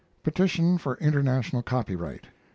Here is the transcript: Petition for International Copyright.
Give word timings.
Petition 0.23 0.79
for 0.79 0.95
International 0.97 1.61
Copyright. 1.61 2.25